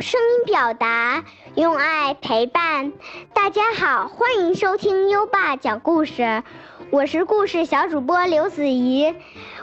[0.00, 1.24] 声音表达，
[1.54, 2.92] 用爱陪伴。
[3.32, 6.44] 大家好，欢迎收听优爸讲故事，
[6.90, 9.14] 我是故事小主播刘子怡，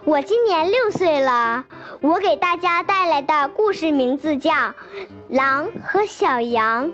[0.04, 1.66] 我今年六岁了。
[2.02, 4.52] 我给大家带来的故事名字叫
[5.30, 6.88] 《狼和小羊》。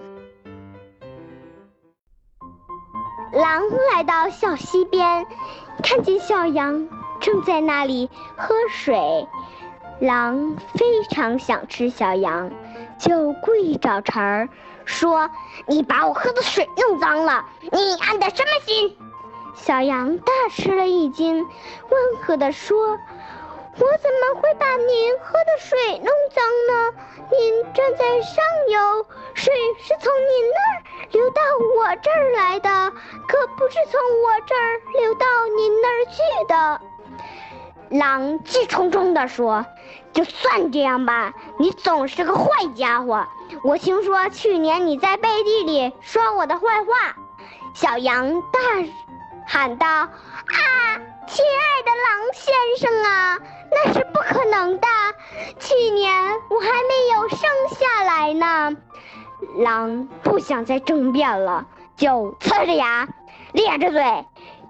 [3.34, 3.64] 狼
[3.94, 5.26] 来到小溪边，
[5.82, 6.88] 看见小羊
[7.20, 9.28] 正在那里喝水。
[10.00, 12.50] 狼非常想吃小羊，
[13.02, 14.50] 就故意找茬儿，
[14.86, 15.30] 说
[15.66, 18.96] ：“你把我喝的水弄脏了，你安的什么心？”
[19.58, 21.44] 小羊大吃了一惊，
[21.90, 22.78] 温和地说
[23.80, 26.94] ：“我怎么会把您喝的水弄脏呢？
[27.32, 31.42] 您站在上游，水是从您那儿流到
[31.76, 32.92] 我这儿来的，
[33.28, 35.26] 可不是从我这儿流到
[35.58, 36.82] 您那儿去的。”
[37.92, 39.66] 狼气冲冲地说
[40.14, 43.28] ：“就算这样吧，你总是个坏家伙。
[43.64, 47.16] 我听说去年你在背地里说我的坏话。”
[47.76, 48.60] 小羊大
[49.46, 50.08] 喊道：“啊，
[51.28, 53.38] 亲爱的狼先生啊，
[53.72, 54.88] 那是不可能的。
[55.60, 57.40] 去年我还没有生
[57.78, 58.78] 下来呢。”
[59.58, 61.66] 狼不想再争辩了，
[61.98, 63.08] 就呲着牙，
[63.52, 64.26] 咧着嘴，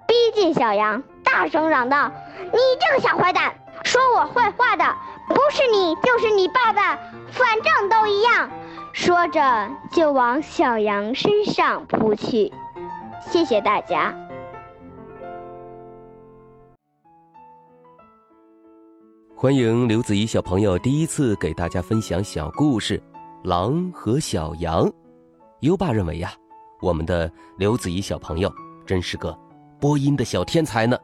[0.08, 1.02] 逼近小羊，
[1.32, 2.12] 大声嚷道。
[2.52, 4.84] 你这个小坏蛋，说我坏话的
[5.26, 6.94] 不是你就是你爸爸，
[7.30, 8.50] 反正都一样。
[8.92, 12.52] 说着就往小羊身上扑去。
[13.22, 14.14] 谢谢大家。
[19.34, 22.98] 欢迎刘子怡小朋友第一次给大家分享小故事
[23.42, 24.84] 《狼和小羊》。
[25.60, 26.30] 优爸认为呀，
[26.82, 28.52] 我们的刘子怡小朋友
[28.84, 29.34] 真是个
[29.80, 30.94] 播音的小天才呢。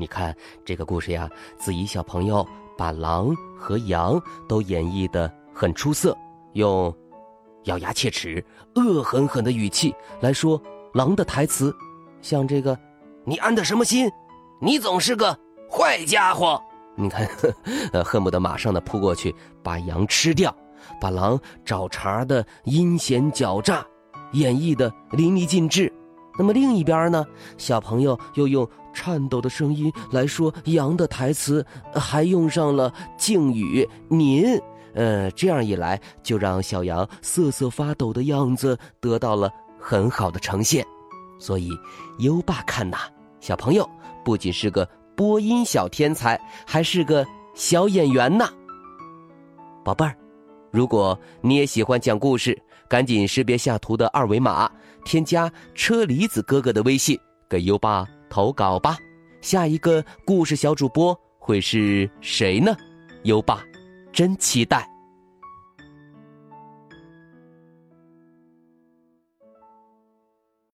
[0.00, 0.34] 你看
[0.64, 6.16] 这个故事呀，子怡小朋友把狼和羊都演绎的很出色，
[6.54, 6.92] 用
[7.64, 8.42] 咬牙切齿、
[8.76, 10.58] 恶狠狠的语气来说
[10.94, 11.76] 狼的台词，
[12.22, 12.74] 像这个
[13.26, 14.10] “你安的什么心？
[14.58, 15.38] 你总是个
[15.70, 16.58] 坏家伙！”
[16.96, 17.28] 你看，
[17.92, 20.54] 呃，恨不得马上的扑过去把羊吃掉，
[20.98, 23.86] 把狼找茬的阴险狡诈
[24.32, 25.92] 演绎的淋漓尽致。
[26.38, 27.26] 那么另一边呢，
[27.58, 28.68] 小朋友又用。
[28.92, 31.64] 颤抖的声音来说羊的台词，
[31.94, 34.60] 还用上了敬语“您”。
[34.94, 39.48] 呃，这样一来，就让小羊瑟瑟发抖的样子得到了
[39.78, 40.84] 很好的呈现。
[41.38, 41.70] 所以，
[42.18, 42.98] 优爸看呐，
[43.38, 43.88] 小朋友
[44.24, 44.86] 不仅是个
[45.16, 47.24] 播音小天才，还是个
[47.54, 48.48] 小演员呢。
[49.84, 50.16] 宝贝儿，
[50.72, 54.68] 如果你也喜欢讲故事，赶紧识别下图的二维码，
[55.04, 57.16] 添加车厘子哥哥的微信，
[57.48, 58.04] 给优爸。
[58.28, 58.98] 投稿吧，
[59.40, 62.76] 下一个故事小主播会是谁呢？
[63.22, 63.62] 优爸，
[64.12, 64.89] 真期待。